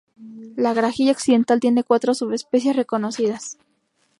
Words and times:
La 0.55 0.73
grajilla 0.73 1.11
occidental 1.11 1.59
tiene 1.59 1.83
cuatro 1.83 2.15
subespecies 2.15 2.75
reconocidas. 2.75 3.59